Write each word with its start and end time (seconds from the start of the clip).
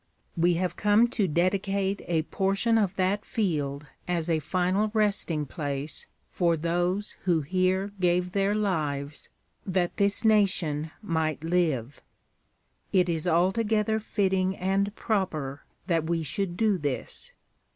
We 0.35 0.55
have 0.55 0.75
come 0.75 1.07
to 1.09 1.27
dedicate 1.27 2.01
a 2.07 2.23
portion 2.23 2.79
of 2.79 2.95
that 2.95 3.23
field 3.23 3.85
as 4.07 4.31
a 4.31 4.39
final 4.39 4.89
resting 4.95 5.45
place 5.45 6.07
for 6.31 6.57
those 6.57 7.11
who 7.25 7.41
here 7.41 7.91
gave 7.99 8.31
their 8.31 8.55
lives 8.55 9.29
that 9.63 9.97
this 9.97 10.25
nation 10.25 10.89
might 11.03 11.43
live. 11.43 12.01
It 12.91 13.09
is 13.09 13.27
altogether 13.27 13.99
fitting 13.99 14.57
and 14.57 14.95
proper 14.95 15.65
that 15.85 16.09
we 16.09 16.23
should 16.23 16.57
do 16.57 16.79
this. 16.79 17.31